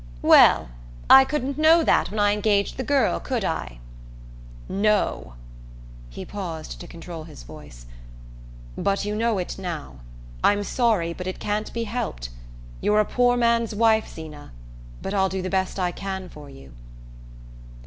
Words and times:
"Well, 0.23 0.69
I 1.11 1.23
couldn't 1.23 1.59
know 1.59 1.83
that 1.83 2.09
when 2.09 2.17
I 2.19 2.31
engaged 2.33 2.77
the 2.77 2.83
girl, 2.83 3.19
could 3.19 3.45
I?" 3.45 3.77
"No." 4.67 5.35
He 6.09 6.25
paused 6.25 6.79
to 6.81 6.87
control 6.87 7.25
his 7.25 7.43
voice. 7.43 7.85
"But 8.75 9.05
you 9.05 9.15
know 9.15 9.37
it 9.37 9.59
now. 9.59 9.97
I'm 10.43 10.63
sorry, 10.63 11.13
but 11.13 11.27
it 11.27 11.37
can't 11.37 11.71
be 11.71 11.83
helped. 11.83 12.29
You're 12.81 12.99
a 12.99 13.05
poor 13.05 13.37
man's 13.37 13.75
wife, 13.75 14.07
Zeena; 14.07 14.53
but 15.03 15.13
I'll 15.13 15.29
do 15.29 15.43
the 15.43 15.51
best 15.51 15.77
I 15.79 15.91
can 15.91 16.29
for 16.29 16.49
you." 16.49 16.73